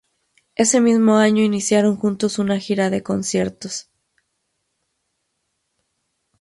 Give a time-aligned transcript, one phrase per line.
[0.55, 3.87] Ese mismo año iniciaron juntos una gira de conciertos.